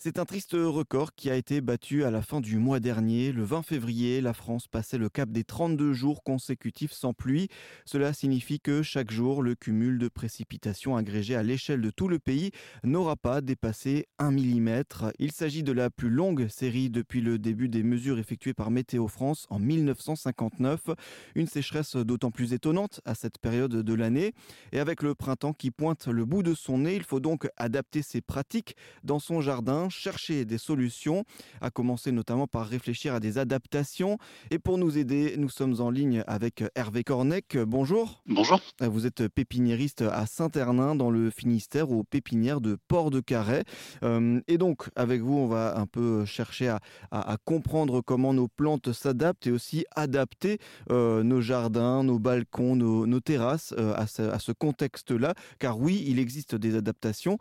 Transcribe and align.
C'est 0.00 0.20
un 0.20 0.24
triste 0.24 0.52
record 0.52 1.12
qui 1.16 1.28
a 1.28 1.34
été 1.34 1.60
battu 1.60 2.04
à 2.04 2.12
la 2.12 2.22
fin 2.22 2.40
du 2.40 2.56
mois 2.58 2.78
dernier. 2.78 3.32
Le 3.32 3.42
20 3.42 3.62
février, 3.62 4.20
la 4.20 4.32
France 4.32 4.68
passait 4.68 4.96
le 4.96 5.08
cap 5.08 5.28
des 5.28 5.42
32 5.42 5.92
jours 5.92 6.22
consécutifs 6.22 6.92
sans 6.92 7.12
pluie. 7.12 7.48
Cela 7.84 8.12
signifie 8.12 8.60
que 8.60 8.84
chaque 8.84 9.10
jour, 9.10 9.42
le 9.42 9.56
cumul 9.56 9.98
de 9.98 10.06
précipitations 10.06 10.96
agrégées 10.96 11.34
à 11.34 11.42
l'échelle 11.42 11.80
de 11.80 11.90
tout 11.90 12.06
le 12.06 12.20
pays 12.20 12.52
n'aura 12.84 13.16
pas 13.16 13.40
dépassé 13.40 14.06
1 14.20 14.30
mm. 14.30 14.84
Il 15.18 15.32
s'agit 15.32 15.64
de 15.64 15.72
la 15.72 15.90
plus 15.90 16.10
longue 16.10 16.46
série 16.46 16.90
depuis 16.90 17.20
le 17.20 17.36
début 17.36 17.68
des 17.68 17.82
mesures 17.82 18.20
effectuées 18.20 18.54
par 18.54 18.70
Météo 18.70 19.08
France 19.08 19.48
en 19.50 19.58
1959. 19.58 20.90
Une 21.34 21.48
sécheresse 21.48 21.96
d'autant 21.96 22.30
plus 22.30 22.52
étonnante 22.52 23.00
à 23.04 23.16
cette 23.16 23.38
période 23.38 23.74
de 23.74 23.94
l'année. 23.94 24.32
Et 24.70 24.78
avec 24.78 25.02
le 25.02 25.16
printemps 25.16 25.54
qui 25.54 25.72
pointe 25.72 26.06
le 26.06 26.24
bout 26.24 26.44
de 26.44 26.54
son 26.54 26.78
nez, 26.78 26.94
il 26.94 27.02
faut 27.02 27.18
donc 27.18 27.48
adapter 27.56 28.02
ses 28.02 28.20
pratiques 28.20 28.76
dans 29.02 29.18
son 29.18 29.40
jardin 29.40 29.87
chercher 29.90 30.44
des 30.44 30.58
solutions, 30.58 31.24
à 31.60 31.70
commencer 31.70 32.12
notamment 32.12 32.46
par 32.46 32.66
réfléchir 32.66 33.14
à 33.14 33.20
des 33.20 33.38
adaptations. 33.38 34.18
Et 34.50 34.58
pour 34.58 34.78
nous 34.78 34.98
aider, 34.98 35.34
nous 35.36 35.48
sommes 35.48 35.80
en 35.80 35.90
ligne 35.90 36.22
avec 36.26 36.64
Hervé 36.74 37.04
Cornec. 37.04 37.56
Bonjour. 37.56 38.22
Bonjour. 38.26 38.60
Vous 38.80 39.06
êtes 39.06 39.28
pépiniériste 39.28 40.02
à 40.02 40.26
Saint-Hernin 40.26 40.94
dans 40.94 41.10
le 41.10 41.30
Finistère 41.30 41.90
aux 41.90 42.04
pépinières 42.04 42.60
de 42.60 42.76
Port-de-Carré. 42.88 43.64
Euh, 44.02 44.40
et 44.48 44.58
donc, 44.58 44.88
avec 44.96 45.20
vous, 45.20 45.34
on 45.34 45.46
va 45.46 45.78
un 45.78 45.86
peu 45.86 46.24
chercher 46.24 46.74
à, 47.10 47.36
comprendre 47.44 48.00
comment 48.00 48.34
nos 48.34 48.48
plantes 48.48 48.92
s'adaptent 48.92 49.46
et 49.46 49.50
aussi 49.50 49.84
adapter 49.94 50.58
euh, 50.90 51.22
nos 51.22 51.40
jardins, 51.40 52.02
nos 52.02 52.18
balcons, 52.18 52.76
nos, 52.76 53.20
terrasses 53.20 53.74
euh, 53.78 53.94
à 53.96 54.06
ce, 54.06 54.52
contexte-là. 54.52 55.34
Car 55.58 55.78
oui, 55.78 56.04
il 56.06 56.18
existe 56.18 56.54
des 56.54 56.74
adaptations. 56.74 57.38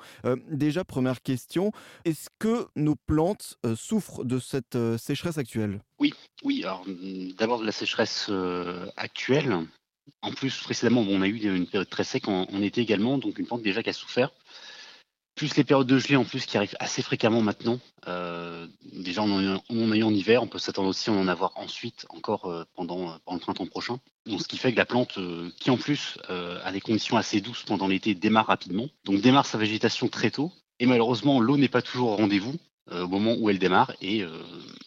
déjà, 0.52 0.83
première 0.83 1.21
question, 1.21 1.71
est-ce 2.05 2.29
que 2.39 2.67
nos 2.75 2.95
plantes 2.95 3.57
euh, 3.65 3.75
souffrent 3.75 4.23
de 4.23 4.39
cette 4.39 4.75
euh, 4.75 4.97
sécheresse 4.97 5.37
actuelle? 5.37 5.81
Oui, 5.99 6.13
oui. 6.44 6.63
Alors, 6.63 6.83
mm, 6.88 7.33
d'abord 7.38 7.59
de 7.59 7.66
la 7.66 7.71
sécheresse 7.71 8.27
euh, 8.29 8.88
actuelle. 8.95 9.57
En 10.21 10.31
plus, 10.31 10.61
précédemment, 10.61 11.02
on 11.02 11.21
a 11.21 11.27
eu 11.27 11.35
une 11.35 11.67
période 11.67 11.89
très 11.89 12.03
sec 12.03 12.27
en, 12.27 12.45
été 12.61 12.81
également, 12.81 13.17
donc 13.17 13.39
une 13.39 13.45
plante 13.45 13.61
déjà 13.61 13.83
qui 13.83 13.89
a 13.89 13.94
souffert. 13.94 14.31
Plus 15.35 15.55
les 15.55 15.63
périodes 15.63 15.85
de 15.85 15.99
gelée 15.99 16.16
en 16.16 16.23
plus 16.23 16.45
qui 16.45 16.57
arrivent 16.57 16.77
assez 16.79 17.02
fréquemment 17.02 17.41
maintenant. 17.41 17.79
déjà, 18.94 19.22
on 19.22 19.59
en, 19.69 19.91
a 19.91 19.97
eu 19.97 20.03
en 20.03 20.13
hiver, 20.13 20.41
on 20.41 20.47
peut 20.47 20.57
s'attendre 20.57 20.88
aussi 20.88 21.09
à 21.09 21.13
en 21.13 21.27
avoir 21.27 21.51
ensuite 21.57 22.07
encore 22.09 22.66
pendant, 22.73 23.19
pendant, 23.25 23.35
le 23.35 23.39
printemps 23.41 23.67
prochain. 23.67 23.99
Donc, 24.25 24.41
ce 24.41 24.47
qui 24.47 24.57
fait 24.57 24.72
que 24.72 24.77
la 24.77 24.85
plante, 24.85 25.19
qui 25.59 25.69
en 25.69 25.77
plus 25.77 26.17
a 26.29 26.72
des 26.72 26.81
conditions 26.81 27.17
assez 27.17 27.41
douces 27.41 27.63
pendant 27.63 27.89
l'été, 27.89 28.16
démarre 28.16 28.47
rapidement. 28.47 28.88
Donc 29.03 29.22
démarre 29.22 29.45
sa 29.45 29.57
végétation 29.57 30.07
très 30.07 30.31
tôt. 30.31 30.53
Et 30.80 30.86
malheureusement, 30.86 31.39
l'eau 31.39 31.58
n'est 31.58 31.70
pas 31.70 31.81
toujours 31.81 32.11
au 32.11 32.16
rendez-vous 32.16 32.56
euh, 32.92 33.03
au 33.03 33.08
moment 33.09 33.36
où 33.38 33.50
elle 33.50 33.59
démarre 33.59 33.92
et 34.00 34.23
euh, 34.23 34.30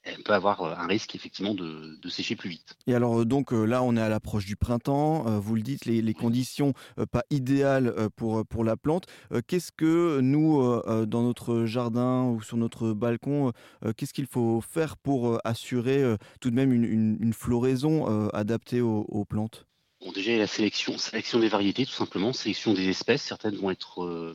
elle 0.05 0.23
peut 0.23 0.33
avoir 0.33 0.63
euh, 0.63 0.75
un 0.75 0.87
risque 0.87 1.15
effectivement 1.15 1.53
de, 1.53 1.99
sécher 2.09 2.35
plus 2.35 2.49
vite. 2.49 2.75
Et 2.87 2.95
alors 2.95 3.27
donc 3.27 3.53
là 3.53 3.83
on 3.83 3.95
est 3.95 4.01
à 4.01 4.09
l'approche 4.09 4.47
du 4.47 4.57
printemps, 4.57 5.39
vous 5.39 5.55
le 5.55 5.61
dites, 5.61 5.85
les, 5.85 6.15
conditions 6.15 6.73
pas 7.13 7.23
idéales 7.31 7.95
pour, 8.17 8.45
pour 8.47 8.65
la 8.65 8.77
plante. 8.77 9.07
qu'est-ce 9.47 9.71
que 9.71 10.19
nous, 10.21 10.61
dans 11.07 11.23
notre 11.23 11.67
jardin 11.67 12.25
ou 12.25 12.43
sur 12.43 12.57
notre 12.57 12.93
balcon, 12.93 13.53
qu'est-ce 13.97 14.13
qu'il 14.13 14.27
faut 14.27 14.61
faire 14.61 14.97
pour 14.97 15.39
assurer 15.45 16.03
tout 16.41 16.51
de 16.51 16.57
même 16.57 16.73
une, 16.73 17.33
floraison 17.33 18.29
adaptée 18.31 18.81
aux, 18.81 19.25
plantes? 19.25 19.67
Bon, 20.01 20.11
déjà, 20.11 20.31
il 20.31 20.35
y 20.35 20.37
a 20.37 20.41
la 20.41 20.47
sélection, 20.49 20.99
sélection 20.99 21.39
des 21.39 21.49
variétés, 21.49 21.87
tout 21.87 21.93
simplement, 21.93 22.33
sélection 22.33 22.75
des 22.75 22.89
espèces. 22.89 23.23
Certaines 23.23 23.57
vont 23.57 23.71
être 23.71 24.35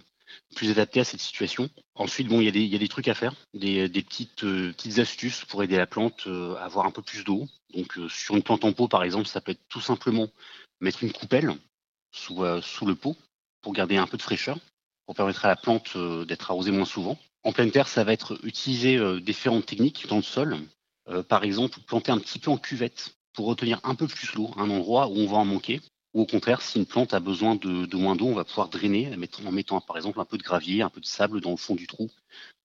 plus 0.56 0.72
adapté 0.72 1.00
à 1.00 1.04
cette 1.04 1.20
situation. 1.20 1.70
Ensuite, 1.96 2.28
bon, 2.28 2.42
il 2.42 2.46
y, 2.46 2.76
a 2.76 2.80
des, 2.80 2.88
trucs 2.88 3.08
à 3.08 3.14
faire, 3.14 3.34
des, 3.54 3.88
euh, 3.88 4.72
petites 4.72 5.00
astuces 5.00 5.46
pour 5.46 5.64
aider 5.64 5.78
la 5.78 5.88
plante 5.88 6.28
euh, 6.28 6.56
à 6.56 6.66
avoir 6.66 6.86
un 6.86 6.92
peu 6.92 7.02
plus 7.02 7.24
d'eau. 7.24 7.48
Donc, 7.74 7.98
euh, 7.98 8.10
sur 8.10 8.36
une 8.36 8.44
plante 8.44 8.66
en 8.66 8.74
pot, 8.74 8.88
par 8.88 9.04
exemple, 9.04 9.28
ça 9.28 9.42
peut 9.42 9.52
être 9.52 9.68
tout 9.70 9.82
simplement 9.82 10.28
mettre 10.82 11.04
une 11.04 11.12
coupelle 11.12 11.54
sous, 12.12 12.44
sous 12.62 12.86
le 12.86 12.96
pot 12.96 13.16
pour 13.62 13.74
garder 13.74 13.98
un 13.98 14.08
peu 14.08 14.18
de 14.18 14.22
fraîcheur, 14.22 14.58
pour 15.06 15.16
permettre 15.16 15.46
à 15.46 15.50
la 15.50 15.56
plante 15.56 15.98
d'être 16.28 16.52
arrosée 16.52 16.72
moins 16.72 16.86
souvent. 16.86 17.18
En 17.44 17.52
pleine 17.52 17.72
terre, 17.72 17.88
ça 17.88 18.04
va 18.04 18.14
être 18.14 18.40
utiliser 18.44 19.00
différentes 19.22 19.66
techniques 19.66 20.08
dans 20.08 20.18
le 20.18 20.22
sol. 20.22 20.58
par 21.28 21.44
exemple, 21.44 21.80
planter 21.82 22.12
un 22.12 22.20
petit 22.20 22.40
peu 22.40 22.52
en 22.52 22.58
cuvette 22.58 23.16
pour 23.34 23.48
retenir 23.48 23.80
un 23.84 23.96
peu 23.96 24.08
plus 24.08 24.34
l'eau, 24.34 24.52
un 24.58 24.70
endroit 24.70 25.08
où 25.08 25.18
on 25.18 25.28
va 25.28 25.38
en 25.38 25.46
manquer. 25.46 25.82
Ou 26.16 26.22
au 26.22 26.26
contraire, 26.26 26.62
si 26.62 26.80
une 26.80 26.86
plante 26.86 27.14
a 27.14 27.20
besoin 27.20 27.56
de, 27.56 27.98
moins 27.98 28.16
d'eau, 28.16 28.28
on 28.28 28.34
va 28.34 28.46
pouvoir 28.46 28.70
drainer 28.70 29.12
en 29.14 29.52
mettant 29.52 29.82
par 29.82 29.98
exemple 29.98 30.22
un 30.22 30.26
peu 30.26 30.38
de 30.38 30.44
gravier, 30.44 30.82
un 30.82 30.90
peu 30.90 31.02
de 31.02 31.06
sable 31.06 31.42
dans 31.42 31.52
le 31.52 31.58
fond 31.58 31.76
du 31.76 31.88
trou 31.88 32.10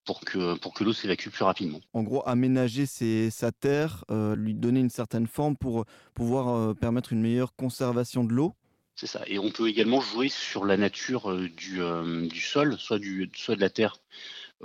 pour 0.05 0.21
que, 0.21 0.57
pour 0.57 0.73
que 0.73 0.85
l'eau 0.85 0.93
s'évacue 0.93 1.27
plus 1.27 1.43
rapidement. 1.43 1.81
En 1.91 2.01
gros, 2.01 2.25
aménager 2.25 2.85
sa 2.85 3.51
terre, 3.51 4.05
euh, 4.09 4.37
lui 4.37 4.53
donner 4.53 4.79
une 4.79 4.89
certaine 4.89 5.27
forme 5.27 5.57
pour 5.57 5.83
pouvoir 6.13 6.47
euh, 6.47 6.73
permettre 6.73 7.11
une 7.11 7.21
meilleure 7.21 7.53
conservation 7.53 8.23
de 8.23 8.31
l'eau 8.31 8.55
C'est 8.95 9.05
ça. 9.05 9.21
Et 9.27 9.37
on 9.37 9.51
peut 9.51 9.67
également 9.67 9.99
jouer 9.99 10.29
sur 10.29 10.63
la 10.63 10.77
nature 10.77 11.29
euh, 11.29 11.49
du, 11.49 11.81
du, 12.29 12.39
sol, 12.39 12.77
soit, 12.79 12.99
du, 12.99 13.29
soit 13.35 13.57
de 13.57 13.61
la 13.61 13.69
terre 13.69 13.97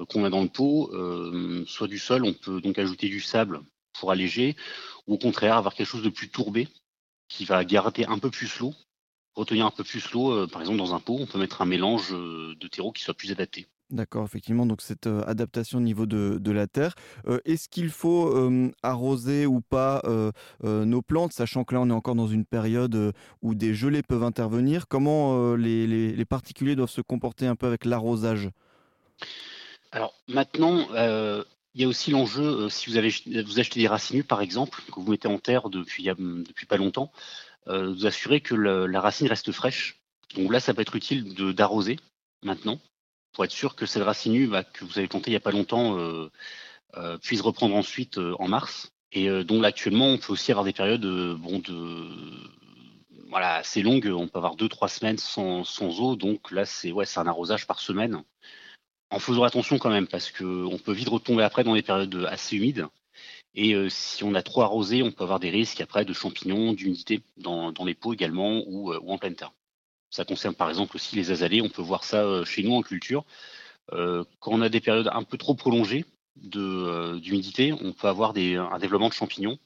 qu'on 0.09 0.25
a 0.25 0.31
dans 0.31 0.43
le 0.43 0.49
pot, 0.49 0.93
soit 1.67 1.89
du 1.89 1.99
sol. 1.99 2.25
On 2.25 2.35
peut 2.35 2.61
donc 2.61 2.79
ajouter 2.79 3.09
du 3.09 3.21
sable 3.21 3.63
pour 3.99 4.13
alléger, 4.13 4.55
ou 5.09 5.15
au 5.15 5.19
contraire 5.19 5.57
avoir 5.57 5.75
quelque 5.75 5.89
chose 5.89 6.05
de 6.05 6.11
plus 6.11 6.29
tourbé 6.29 6.69
qui 7.29 7.45
va 7.45 7.65
garder 7.65 8.05
un 8.05 8.19
peu 8.19 8.31
plus 8.31 8.59
l'eau, 8.59 8.75
retenir 9.35 9.67
un 9.67 9.71
peu 9.71 9.85
plus 9.85 10.13
l'eau. 10.13 10.33
Euh, 10.33 10.47
par 10.47 10.61
exemple, 10.61 10.79
dans 10.79 10.95
un 10.95 11.01
pot, 11.01 11.17
on 11.21 11.27
peut 11.27 11.39
mettre 11.39 11.63
un 11.63 11.67
mélange 11.67 12.13
euh, 12.13 12.55
de 12.59 12.69
terreau 12.69 12.93
qui 12.93 13.03
soit 13.03 13.15
plus 13.15 13.31
adapté. 13.31 13.67
D'accord, 13.91 14.25
effectivement, 14.25 14.67
donc 14.67 14.83
cette 14.83 15.07
euh, 15.07 15.23
adaptation 15.27 15.79
au 15.79 15.83
niveau 15.83 16.07
de, 16.07 16.51
la 16.51 16.67
terre. 16.67 16.95
Est-ce 17.45 17.69
qu'il 17.69 17.91
faut 17.91 18.35
arroser 18.83 19.47
ou 19.47 19.61
pas 19.61 20.03
nos 20.63 21.03
plantes, 21.03 21.33
sachant 21.33 21.65
que 21.65 21.75
là 21.75 21.81
on 21.81 21.91
est 21.91 21.93
encore 21.93 22.15
dans 22.15 22.27
une 22.27 22.45
période 22.45 23.13
où 23.43 23.55
des 23.55 23.75
gelées 23.75 24.03
peuvent 24.03 24.25
intervenir? 24.25 24.89
Comment 24.89 25.55
les, 25.55 26.25
particuliers 26.25 26.75
doivent 26.75 26.91
se 26.91 27.01
comporter 27.01 27.47
un 27.47 27.55
peu 27.55 27.67
avec 27.67 27.85
l'arrosage? 27.85 28.51
Alors 29.93 30.15
maintenant, 30.29 30.89
il 31.77 31.83
y 31.83 31.85
a 31.85 31.89
aussi 31.89 32.11
l'enjeu, 32.11 32.43
euh, 32.43 32.69
si 32.71 32.89
vous, 32.89 32.97
avez, 32.97 33.09
achetez 33.09 33.81
des 33.81 33.87
racines 33.87 34.25
par 34.25 34.41
exemple, 34.41 34.81
que 34.87 34.99
vous 34.99 35.11
mettez 35.11 35.29
en 35.29 35.39
terre 35.39 35.69
depuis, 35.69 36.07
pas 36.67 36.79
longtemps, 36.79 37.13
euh, 37.69 37.93
vous 37.93 38.07
assurez 38.07 38.41
que 38.41 38.55
la 38.55 39.01
racine 39.01 39.29
reste 39.29 39.53
fraîche. 39.53 40.01
Donc 40.35 40.51
là, 40.51 40.59
ça 40.59 40.73
peut 40.73 40.81
être 40.81 40.97
utile 40.97 41.35
d'arroser 41.55 41.99
maintenant, 42.43 42.81
pour 43.33 43.45
être 43.45 43.53
sûr 43.53 43.77
que 43.77 43.85
cette 43.85 44.03
racine 44.03 44.49
bah, 44.49 44.65
que 44.65 44.87
vous 44.87 44.99
avez 44.99 45.07
plantée 45.07 45.31
il 45.31 45.35
n'y 45.35 45.37
a 45.37 45.41
pas 45.41 45.51
longtemps 45.51 45.99
euh, 45.99 47.19
puisse 47.19 47.43
reprendre 47.43 47.77
ensuite 47.77 48.19
en 48.39 48.49
mars. 48.49 48.91
Et 49.13 49.29
donc 49.45 49.61
là, 49.61 49.69
actuellement, 49.69 50.09
on 50.09 50.19
peut 50.19 50.33
aussi 50.33 50.51
avoir 50.53 50.65
des 50.65 50.73
périodes 50.73 51.07
bon, 51.37 51.63
voilà, 53.29 53.57
assez 53.57 53.83
longues. 53.83 54.07
On 54.07 54.29
peut 54.29 54.39
avoir 54.39 54.57
deux, 54.57 54.69
trois 54.69 54.89
semaines 54.89 55.19
sans, 55.19 55.63
sans 55.65 56.01
eau. 56.01 56.17
Donc 56.17 56.51
là, 56.51 56.65
c'est 56.65 56.91
ouais, 56.91 57.05
un 57.17 57.27
arrosage 57.27 57.67
par 57.67 57.81
semaine 57.81 58.23
en 59.11 59.19
faisant 59.19 59.45
attention 59.45 59.79
quand 59.79 59.91
même, 59.91 60.07
parce 60.07 60.31
qu'on 60.31 60.79
peut 60.83 60.93
vite 60.93 61.09
retomber 61.09 61.43
après 61.43 61.65
dans 61.65 61.75
des 61.75 61.83
périodes 61.83 62.27
assez 62.29 62.57
humides. 62.57 62.87
Et 63.55 63.75
euh, 63.75 63.89
si 63.89 64.23
on 64.23 64.35
a 64.35 64.43
trop 64.43 64.63
arrosé, 64.63 65.03
on 65.03 65.11
peut 65.11 65.25
avoir 65.25 65.41
des 65.41 65.51
risques 65.51 65.81
après 65.81 66.05
de 66.05 66.13
champignons, 66.13 66.75
d'humidité 66.75 67.23
dans, 67.39 67.73
les 67.85 67.95
pots 67.95 68.13
également 68.13 68.63
ou, 68.67 68.93
euh, 68.93 69.01
ou, 69.03 69.13
en 69.13 69.19
pleine 69.19 69.35
terre. 69.35 69.53
Ça 70.11 70.25
concerne 70.25 70.55
par 70.55 70.69
exemple 70.69 70.97
aussi 70.97 71.17
les 71.17 71.31
azalées. 71.31 71.63
On 71.63 71.71
peut 71.71 71.83
voir 71.83 72.05
ça 72.05 72.23
euh, 72.23 72.45
chez 72.45 72.63
nous 72.63 72.75
en 72.75 72.83
culture. 72.83 73.25
quand 73.91 74.53
on 74.53 74.63
a 74.63 74.69
des 74.69 74.81
périodes 74.81 75.09
un 75.13 75.23
peu 75.23 75.39
trop 75.39 75.55
prolongées 75.55 76.05
d'humidité, 76.37 77.73
on 77.73 77.93
peut 77.93 78.09
avoir 78.09 78.33
un 78.37 78.79
développement 78.79 79.09
de 79.09 79.15
champignons. 79.15 79.59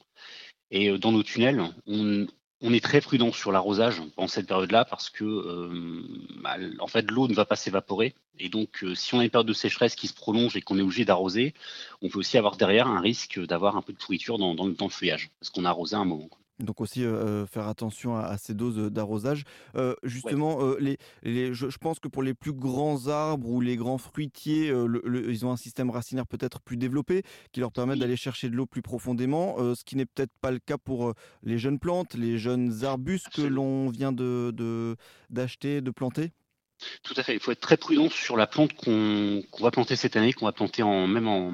Et 0.71 0.97
dans 0.97 1.11
nos 1.11 1.23
tunnels, 1.23 1.61
on, 1.85 2.27
on 2.61 2.73
est 2.73 2.83
très 2.83 3.01
prudent 3.01 3.31
sur 3.31 3.51
l'arrosage 3.51 4.01
pendant 4.15 4.27
cette 4.27 4.47
période-là 4.47 4.85
parce 4.85 5.09
que 5.09 5.23
euh, 5.23 6.03
bah, 6.41 6.57
en 6.79 6.87
fait 6.87 7.09
l'eau 7.09 7.27
ne 7.27 7.33
va 7.33 7.45
pas 7.45 7.55
s'évaporer 7.55 8.13
et 8.39 8.49
donc 8.49 8.83
euh, 8.83 8.95
si 8.95 9.15
on 9.15 9.19
a 9.19 9.23
une 9.23 9.29
période 9.29 9.47
de 9.47 9.53
sécheresse 9.53 9.95
qui 9.95 10.07
se 10.07 10.13
prolonge 10.13 10.55
et 10.55 10.61
qu'on 10.61 10.77
est 10.77 10.81
obligé 10.81 11.05
d'arroser, 11.05 11.53
on 12.01 12.09
peut 12.09 12.19
aussi 12.19 12.37
avoir 12.37 12.57
derrière 12.57 12.87
un 12.87 12.99
risque 12.99 13.39
d'avoir 13.39 13.77
un 13.77 13.81
peu 13.81 13.93
de 13.93 13.97
pourriture 13.97 14.37
dans, 14.37 14.55
dans, 14.55 14.67
dans 14.67 14.85
le 14.85 14.91
feuillage 14.91 15.31
parce 15.39 15.49
qu'on 15.49 15.65
a 15.65 15.69
arrosé 15.69 15.95
à 15.95 15.99
un 15.99 16.05
moment. 16.05 16.29
Donc 16.63 16.81
aussi 16.81 17.03
faire 17.49 17.67
attention 17.67 18.17
à, 18.17 18.37
ces 18.37 18.53
doses 18.53 18.91
d'arrosage. 18.91 19.43
justement, 20.03 20.75
les, 20.79 20.97
je, 21.53 21.77
pense 21.77 21.99
que 21.99 22.07
pour 22.07 22.23
les 22.23 22.33
plus 22.33 22.53
grands 22.53 23.07
arbres 23.07 23.49
ou 23.49 23.61
les 23.61 23.75
grands 23.75 23.97
fruitiers, 23.97 24.73
ils 25.03 25.45
ont 25.45 25.51
un 25.51 25.57
système 25.57 25.89
racinaire 25.89 26.27
peut-être 26.27 26.61
plus 26.61 26.77
développé 26.77 27.23
qui 27.51 27.59
leur 27.59 27.71
permet 27.71 27.95
d'aller 27.95 28.15
chercher 28.15 28.49
de 28.49 28.55
l'eau 28.55 28.65
plus 28.65 28.81
profondément, 28.81 29.57
ce 29.75 29.83
qui 29.83 29.95
n'est 29.95 30.05
peut-être 30.05 30.33
pas 30.41 30.51
le 30.51 30.59
cas 30.59 30.77
pour 30.77 31.13
les 31.43 31.57
jeunes 31.57 31.79
plantes, 31.79 32.13
les 32.13 32.37
jeunes 32.37 32.83
arbustes 32.83 33.29
que 33.29 33.41
l'on 33.41 33.89
vient 33.89 34.11
de 34.11 34.51
d'acheter, 35.29 35.81
de, 35.81 35.91
planter? 35.91 36.31
Tout 37.03 37.13
à 37.17 37.23
fait. 37.23 37.33
Il 37.33 37.39
faut 37.39 37.51
être 37.51 37.61
très 37.61 37.77
prudent 37.77 38.09
sur 38.09 38.37
la 38.37 38.47
plante 38.47 38.73
qu'on 38.73 39.43
va 39.59 39.71
planter 39.71 39.95
cette 39.95 40.15
année, 40.15 40.33
qu'on 40.33 40.45
va 40.45 40.51
planter 40.51 40.83
en, 40.83 41.07
même 41.07 41.27
en, 41.27 41.51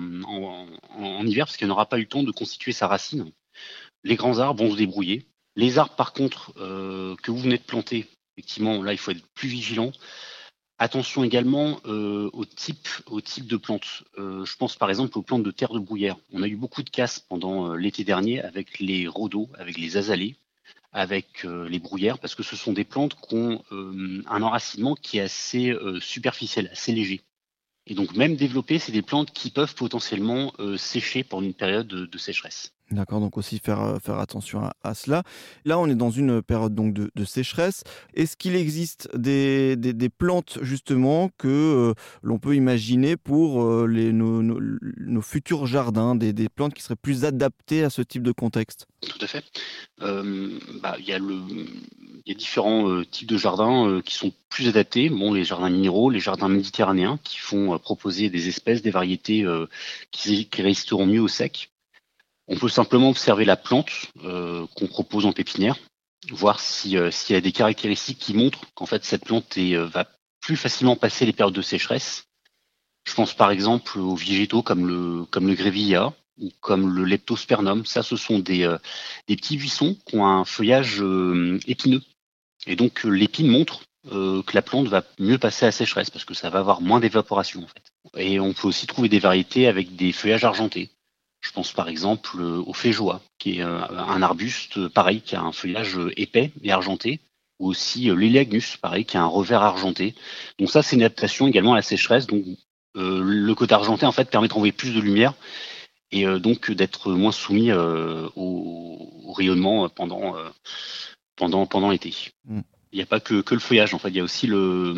en 0.96 1.26
hiver, 1.26 1.46
parce 1.46 1.58
qu'elle 1.58 1.68
n'aura 1.68 1.88
pas 1.88 1.98
eu 1.98 2.02
le 2.02 2.08
temps 2.08 2.24
de 2.24 2.32
constituer 2.32 2.72
sa 2.72 2.88
racine. 2.88 3.32
Les 4.04 4.16
grands 4.16 4.40
arbres 4.40 4.64
vont 4.64 4.72
se 4.72 4.78
débrouiller. 4.78 5.26
Les 5.56 5.80
arbres, 5.80 5.96
par 5.96 6.14
contre, 6.14 6.54
euh, 6.58 7.16
que 7.24 7.32
vous 7.32 7.40
venez 7.40 7.58
de 7.58 7.64
planter, 7.64 8.06
effectivement, 8.36 8.84
là, 8.84 8.94
il 8.94 8.98
faut 8.98 9.12
être 9.12 9.26
plus 9.34 9.50
vigilant. 9.50 9.92
Attention 10.80 11.24
également 11.24 11.80
au, 11.86 12.46
type, 12.46 12.88
au 13.08 13.20
type 13.20 13.48
de 13.48 13.58
plantes. 13.58 14.04
je 14.16 14.56
pense 14.58 14.76
par 14.76 14.92
exemple 14.92 15.18
aux 15.18 15.24
plantes 15.24 15.42
de 15.42 15.50
terre 15.50 15.74
de 15.74 15.80
bruyère. 15.80 16.18
On 16.32 16.44
a 16.44 16.48
eu 16.48 16.56
beaucoup 16.56 16.84
de 16.84 16.90
casse 16.92 17.20
pendant 17.20 17.74
l'été 17.74 18.04
dernier 18.04 18.44
avec 18.44 18.78
les 18.78 19.08
rhodos, 19.08 19.50
avec 19.58 19.80
les 19.80 19.98
azalées, 19.98 20.36
avec 20.92 21.46
les 21.46 21.80
bruyères, 21.80 22.20
parce 22.20 22.36
que 22.36 22.44
ce 22.44 22.56
sont 22.56 22.74
des 22.74 22.84
plantes 22.84 23.16
qui 23.16 23.34
ont 23.34 23.64
un 23.72 24.42
enracinement 24.44 24.94
qui 24.94 25.18
est 25.18 25.22
assez 25.22 25.76
superficiel, 26.00 26.70
assez 26.72 26.92
léger. 26.92 27.22
Et 27.88 27.96
donc 27.96 28.16
même 28.16 28.36
développées, 28.36 28.78
c'est 28.78 28.92
des 28.92 29.02
plantes 29.02 29.32
qui 29.32 29.50
peuvent 29.50 29.74
potentiellement 29.74 30.54
sécher 30.78 31.24
pendant 31.24 31.48
une 31.48 31.56
période 31.56 31.88
de 31.88 32.18
sécheresse. 32.20 32.77
D'accord, 32.92 33.20
donc 33.20 33.38
aussi 33.38 33.60
faire, 33.60 33.82
euh, 33.82 33.98
faire 34.00 34.18
attention 34.20 34.72
à, 34.82 34.94
cela. 34.94 35.24
Là, 35.66 35.78
on 35.78 35.88
est 35.88 35.96
dans 35.96 36.10
une 36.10 36.42
période 36.42 36.74
donc 36.74 36.94
de, 36.94 37.26
sécheresse. 37.26 37.84
Est-ce 38.14 38.38
qu'il 38.38 38.56
existe 38.56 39.10
des, 39.14 39.76
des, 39.76 40.10
plantes 40.10 40.60
justement 40.62 41.30
que 41.38 41.48
euh, 41.48 41.94
l'on 42.22 42.40
peut 42.40 42.56
imaginer 42.56 43.18
pour 43.18 43.62
euh, 43.62 43.88
nos, 44.14 45.22
futurs 45.22 45.66
jardins, 45.66 46.16
des, 46.16 46.32
des, 46.32 46.48
plantes 46.48 46.74
qui 46.74 46.82
seraient 46.82 46.96
plus 46.96 47.26
adaptées 47.26 47.84
à 47.84 47.90
ce 47.90 48.02
type 48.02 48.24
de 48.24 48.32
contexte? 48.32 48.88
Tout 49.02 49.20
à 49.20 49.28
fait. 49.28 49.44
Bah, 50.00 50.96
il 51.00 51.06
y, 51.06 51.10
y 51.10 52.32
a 52.32 52.36
différents 52.36 53.04
types 53.04 53.28
de 53.28 53.38
jardins 53.38 54.02
qui 54.06 54.16
sont 54.16 54.32
plus 54.48 54.70
adaptés. 54.70 55.10
Bon, 55.10 55.34
les 55.34 55.44
jardins 55.44 55.70
minéraux, 55.70 56.10
les 56.10 56.22
jardins 56.22 56.48
méditerranéens 56.48 57.20
qui 57.26 57.38
font 57.38 57.78
proposer 57.80 58.30
des 58.30 58.48
espèces, 58.48 58.82
des 58.82 58.92
variétés 58.92 59.46
qui 60.12 60.48
résisteront 60.56 61.06
mieux 61.06 61.22
au 61.22 61.28
sec. 61.28 61.70
On 62.48 62.58
peut 62.58 62.70
simplement 62.70 63.10
observer 63.10 63.44
la 63.44 63.58
plante 63.58 63.92
euh, 64.24 64.66
qu'on 64.76 64.88
propose 64.88 65.26
en 65.26 65.34
pépinière, 65.34 65.78
voir 66.32 66.60
euh, 66.86 67.12
s'il 67.12 67.34
y 67.34 67.38
a 67.38 67.42
des 67.42 67.52
caractéristiques 67.52 68.20
qui 68.20 68.34
montrent 68.34 68.62
qu'en 68.74 68.86
fait 68.86 69.04
cette 69.04 69.26
plante 69.26 69.58
euh, 69.58 69.86
va 69.86 70.08
plus 70.40 70.56
facilement 70.56 70.96
passer 70.96 71.26
les 71.26 71.34
périodes 71.34 71.54
de 71.54 71.62
sécheresse. 71.62 72.24
Je 73.06 73.14
pense 73.14 73.34
par 73.34 73.52
exemple 73.52 74.00
aux 74.00 74.16
végétaux 74.16 74.62
comme 74.62 74.88
le, 74.88 75.26
comme 75.26 75.48
le 75.48 75.56
grevilla 75.56 76.14
ou 76.40 76.52
comme 76.62 76.90
le 76.94 77.04
leptospernum. 77.04 77.86
Ça, 77.86 78.02
ce 78.02 78.16
sont 78.16 78.40
des, 78.40 78.70
petits 79.28 79.58
buissons 79.58 79.98
qui 80.06 80.16
ont 80.16 80.26
un 80.26 80.46
feuillage 80.46 81.02
épineux. 81.68 82.02
Et 82.66 82.76
donc 82.76 83.04
l'épine 83.06 83.48
montre 83.48 83.82
que 84.04 84.54
la 84.54 84.62
plante 84.62 84.88
va 84.88 85.04
mieux 85.20 85.38
passer 85.38 85.66
à 85.66 85.72
sécheresse 85.72 86.10
parce 86.10 86.26
que 86.26 86.34
ça 86.34 86.50
va 86.50 86.60
avoir 86.60 86.82
moins 86.82 87.00
d'évaporation 87.00 87.64
en 87.64 87.68
fait. 87.68 88.22
Et 88.22 88.40
on 88.40 88.54
peut 88.54 88.68
aussi 88.68 88.88
trouver 88.88 89.10
des 89.10 89.20
variétés 89.20 89.68
avec 89.68 89.96
des 89.96 90.12
feuillages 90.12 90.44
argentés. 90.44 90.92
Je 91.48 91.54
pense 91.54 91.72
par 91.72 91.88
exemple 91.88 92.42
au 92.42 92.74
féjoie, 92.74 93.22
qui 93.40 93.60
est 93.60 93.64
euh, 93.64 93.80
un 93.90 94.22
arbuste 94.22 94.90
pareil, 94.90 95.22
qui 95.22 95.34
a 95.38 95.42
un 95.42 95.54
feuillage 95.54 95.98
épais 96.18 96.52
et 96.62 96.74
argenté, 96.74 97.22
ou 97.60 97.70
aussi 97.70 98.10
euh, 98.10 98.16
l'Eleagnus, 98.16 98.76
pareil, 98.76 99.06
qui 99.06 99.16
a 99.16 99.22
un 99.22 99.28
revers 99.28 99.62
argenté. 99.62 100.14
Donc 100.60 100.70
ça, 100.70 100.84
c'est 100.84 100.98
une 100.98 101.04
adaptation 101.04 101.48
également 101.48 101.72
à 101.72 101.78
la 101.78 101.82
sécheresse. 101.82 102.28
Donc 102.28 102.44
euh, 102.98 103.22
le 103.24 103.56
côté 103.56 103.74
argenté 103.74 104.06
en 104.06 104.12
fait 104.12 104.30
permet 104.30 104.50
de 104.50 104.54
renvoyer 104.54 104.74
plus 104.74 104.94
de 104.94 105.00
lumière 105.00 105.36
et 106.12 106.26
donc 106.26 106.70
d'être 106.72 107.14
moins 107.14 107.32
soumis 107.34 107.72
au, 107.72 109.34
rayonnement 109.34 109.88
pendant 109.90 110.36
pendant 111.36 111.66
pendant 111.66 111.90
l'été. 111.92 112.14
Mm. 112.46 112.62
Il 112.92 112.96
n'y 112.98 113.04
a 113.04 113.06
pas 113.06 113.20
que, 113.20 113.42
que, 113.42 113.54
le 113.54 113.60
feuillage, 113.60 113.94
en 113.94 114.00
fait, 114.00 114.10
il 114.10 114.16
y 114.16 114.20
a 114.22 114.24
aussi 114.24 114.48
le, 114.48 114.96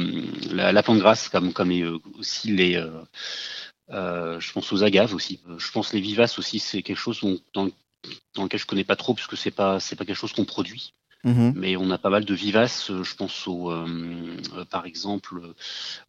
la, 0.51 0.71
la 0.71 0.83
plante 0.83 0.99
grasse, 0.99 1.27
comme, 1.29 1.53
comme 1.53 1.71
aussi 2.19 2.51
les, 2.51 2.79
euh, 3.91 4.39
je 4.39 4.51
pense 4.51 4.71
aux 4.71 4.83
agaves 4.83 5.13
aussi. 5.13 5.39
Euh, 5.47 5.57
je 5.57 5.71
pense 5.71 5.93
les 5.93 6.01
vivaces 6.01 6.37
aussi, 6.37 6.59
c'est 6.59 6.83
quelque 6.83 6.97
chose 6.97 7.21
dans, 7.53 7.69
dans, 8.35 8.43
lequel 8.43 8.59
je 8.59 8.65
connais 8.65 8.83
pas 8.83 8.95
trop 8.95 9.13
puisque 9.13 9.35
c'est 9.35 9.51
pas 9.51 9.79
c'est 9.79 9.95
pas 9.95 10.05
quelque 10.05 10.15
chose 10.15 10.33
qu'on 10.33 10.45
produit. 10.45 10.93
Mhm. 11.25 11.53
Mais 11.55 11.75
on 11.75 11.89
a 11.91 11.97
pas 11.97 12.09
mal 12.09 12.23
de 12.23 12.33
vivaces, 12.33 12.91
euh, 12.91 13.03
je 13.03 13.15
pense 13.15 13.45
au, 13.47 13.73
par 14.69 14.85
exemple 14.85 15.41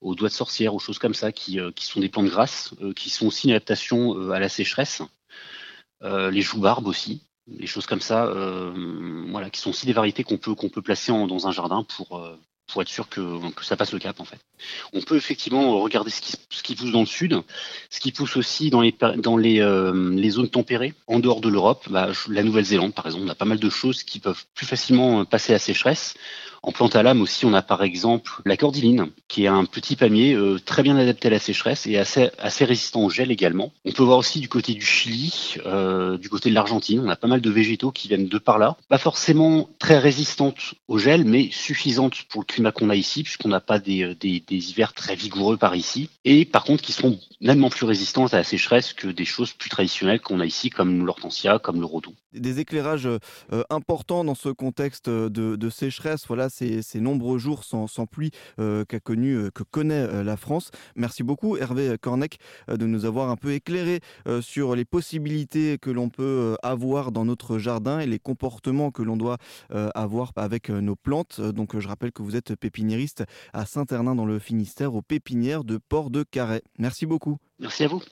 aux 0.00 0.14
doigts 0.14 0.28
de 0.28 0.34
sorcière, 0.34 0.74
aux 0.74 0.78
choses 0.78 0.98
comme 0.98 1.14
ça, 1.14 1.32
qui, 1.32 1.58
qui 1.74 1.86
sont 1.86 2.00
des 2.00 2.08
plantes 2.08 2.28
grasses, 2.28 2.74
qui 2.94 3.10
sont 3.10 3.26
aussi 3.26 3.48
une 3.48 3.54
adaptation 3.54 4.30
à 4.30 4.38
la 4.38 4.48
sécheresse. 4.48 5.02
les 6.02 6.42
joues-barbes 6.42 6.86
aussi, 6.86 7.22
des 7.48 7.66
choses 7.66 7.86
comme 7.86 8.00
ça, 8.00 8.32
voilà, 9.30 9.50
qui 9.50 9.60
sont 9.60 9.70
aussi 9.70 9.86
des 9.86 9.92
variétés 9.92 10.22
qu'on 10.22 10.38
peut 10.38 10.54
qu'on 10.54 10.68
peut 10.68 10.82
placer 10.82 11.10
dans 11.10 11.48
un 11.48 11.52
jardin 11.52 11.82
pour 11.82 12.24
pour 12.70 12.82
être 12.82 12.88
sûr 12.88 13.08
que, 13.08 13.38
ça 13.62 13.76
passe 13.76 13.92
le 13.92 13.98
cap 13.98 14.20
en 14.20 14.24
fait. 14.24 14.38
On 14.92 15.00
peut 15.00 15.16
effectivement 15.16 15.80
regarder 15.80 16.10
ce 16.10 16.20
qui, 16.62 16.74
pousse 16.74 16.92
dans 16.92 17.00
le 17.00 17.06
sud, 17.06 17.40
ce 17.90 18.00
qui 18.00 18.12
pousse 18.12 18.36
aussi 18.36 18.70
dans 18.70 18.80
les, 18.80 19.60
euh, 19.60 20.30
zones 20.30 20.48
tempérées, 20.48 20.94
en 21.06 21.18
dehors 21.18 21.40
de 21.40 21.48
l'Europe. 21.48 21.86
Bah, 21.90 22.10
la 22.28 22.42
Nouvelle-Zélande 22.42 22.94
par 22.94 23.06
exemple, 23.06 23.24
on 23.26 23.30
a 23.30 23.34
pas 23.34 23.44
mal 23.44 23.58
de 23.58 23.70
choses 23.70 24.02
qui 24.02 24.18
peuvent 24.18 24.44
plus 24.54 24.66
facilement 24.66 25.24
passer 25.24 25.54
à 25.54 25.58
sécheresse. 25.58 26.14
En 26.62 26.72
plante 26.72 26.94
à 26.94 27.02
lame 27.02 27.22
aussi, 27.22 27.46
on 27.46 27.54
a 27.54 27.62
par 27.62 27.82
exemple 27.82 28.42
la 28.44 28.56
cordyline, 28.56 29.06
qui 29.28 29.44
est 29.44 29.48
un 29.48 29.64
petit 29.64 29.96
palmier 29.96 30.34
euh, 30.34 30.58
très 30.58 30.82
bien 30.82 30.96
adapté 30.96 31.28
à 31.28 31.30
la 31.30 31.38
sécheresse 31.38 31.86
et 31.86 31.96
assez, 31.96 32.30
résistant 32.64 33.04
au 33.04 33.10
gel 33.10 33.30
également. 33.30 33.72
On 33.86 33.92
peut 33.92 34.02
voir 34.02 34.18
aussi 34.18 34.40
du 34.40 34.48
côté 34.48 34.74
du 34.74 34.84
Chili, 34.84 35.54
euh, 35.64 36.18
du 36.18 36.28
côté 36.28 36.50
de 36.50 36.54
l'Argentine, 36.54 37.00
on 37.00 37.08
a 37.08 37.16
pas 37.16 37.28
mal 37.28 37.40
de 37.40 37.50
végétaux 37.50 37.92
qui 37.92 38.08
viennent 38.08 38.28
de 38.28 38.38
par 38.38 38.58
là. 38.58 38.76
Pas 38.88 38.98
forcément 38.98 39.70
très 39.78 39.98
résistantes 39.98 40.74
au 40.86 40.98
gel, 40.98 41.24
mais 41.24 41.48
suffisantes 41.50 42.24
pour 42.24 42.42
le 42.42 42.46
climat 42.46 42.72
qu'on 42.72 42.90
a 42.90 42.94
ici, 42.94 43.22
puisqu'on 43.22 43.48
n'a 43.48 43.60
pas 43.60 43.78
des, 43.78 44.02
euh, 44.02 44.14
hivers 44.50 44.92
très 44.92 45.14
vigoureux 45.14 45.56
par 45.56 45.74
ici. 45.74 46.10
Et 46.26 46.44
par 46.44 46.64
contre, 46.64 46.82
qui 46.82 46.92
seront 46.92 47.18
nettement 47.40 47.70
plus 47.70 47.86
résistantes 47.86 48.34
à 48.34 48.38
la 48.38 48.44
sécheresse 48.44 48.92
que 48.92 49.08
des 49.08 49.24
choses 49.24 49.52
plus 49.52 49.70
traditionnelles 49.70 50.20
qu'on 50.20 50.40
a 50.40 50.46
ici, 50.46 50.68
comme 50.68 51.06
l'hortensia, 51.06 51.58
comme 51.58 51.80
le 51.80 51.86
rhodon. 51.86 52.12
Des 52.34 52.60
éclairages 52.60 53.08
importants 53.70 54.24
dans 54.24 54.34
ce 54.34 54.50
contexte 54.50 55.08
de 55.08 55.70
sécheresse, 55.70 56.26
voilà, 56.28 56.49
ces, 56.50 57.00
nombreux 57.00 57.38
jours 57.38 57.64
sans, 57.64 57.88
pluie 58.06 58.30
euh, 58.58 58.84
qu'a 58.84 59.00
connu, 59.00 59.34
euh, 59.34 59.50
que 59.50 59.62
connaît 59.62 59.94
euh, 59.94 60.22
la 60.22 60.36
France. 60.36 60.70
Merci 60.96 61.22
beaucoup 61.22 61.56
Hervé 61.56 61.96
Cornec 62.00 62.38
de 62.68 62.86
nous 62.86 63.04
avoir 63.04 63.30
un 63.30 63.36
peu 63.36 63.52
éclairé 63.52 64.00
sur 64.40 64.74
les 64.74 64.84
possibilités 64.84 65.78
que 65.78 65.90
l'on 65.90 66.08
peut 66.08 66.56
avoir 66.62 67.12
dans 67.12 67.24
notre 67.24 67.58
jardin 67.58 68.00
et 68.00 68.06
les 68.06 68.18
comportements 68.18 68.90
que 68.90 69.02
l'on 69.02 69.16
doit 69.16 69.38
avoir 69.70 70.32
avec 70.36 70.68
nos 70.68 70.96
plantes. 70.96 71.40
Donc 71.40 71.78
je 71.78 71.88
rappelle 71.88 72.12
que 72.12 72.22
vous 72.22 72.36
êtes 72.36 72.54
pépiniériste 72.56 73.24
à 73.52 73.66
Saint-Hernin 73.66 74.14
dans 74.14 74.26
le 74.26 74.38
Finistère, 74.38 74.94
aux 74.94 75.02
pépinières 75.02 75.64
de 75.64 75.78
Port 75.78 76.10
de 76.10 76.22
Carhaix. 76.22 76.62
Merci 76.78 77.06
beaucoup. 77.06 77.38
Merci 77.58 77.84
à 77.84 77.88
vous. 77.88 78.02